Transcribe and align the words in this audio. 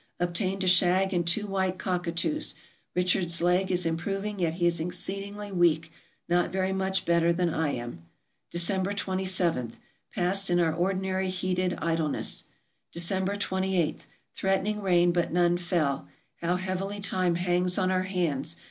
Obtained 0.19 0.63
a 0.63 0.67
shag 0.67 1.13
and 1.13 1.27
two 1.27 1.45
white 1.45 1.77
cockatoos. 1.77 2.55
Richard's 2.95 3.39
leg 3.39 3.71
is 3.71 3.85
improv 3.85 4.25
ing, 4.25 4.39
yet 4.39 4.55
he 4.55 4.65
is 4.65 4.79
exceedingly 4.79 5.51
week; 5.51 5.91
not 6.27 6.51
very 6.51 6.73
much 6.73 7.05
better 7.05 7.31
than 7.31 7.51
I 7.53 7.69
am. 7.73 8.07
December 8.49 8.93
2J.— 8.93 9.73
Passed 10.15 10.49
in 10.49 10.59
our 10.59 10.73
ordinary 10.73 11.29
heated 11.29 11.75
idleness. 11.79 12.45
December 12.91 13.35
28.— 13.35 14.07
Threatening 14.35 14.81
rain, 14.81 15.11
but 15.11 15.31
none 15.31 15.55
fell. 15.55 16.07
How 16.41 16.55
heavily 16.55 16.99
time 16.99 17.35
hangs 17.35 17.77
on 17.77 17.91
our 17.91 18.01
hands 18.01 18.55